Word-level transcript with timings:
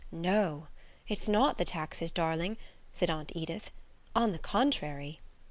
"No; 0.11 0.65
it's 1.07 1.29
not 1.29 1.59
the 1.59 1.63
taxes, 1.63 2.09
darling," 2.09 2.57
said 2.91 3.11
Aunt 3.11 3.31
Edith; 3.35 3.69
"on 4.15 4.31
the 4.31 4.39
contrary." 4.39 5.19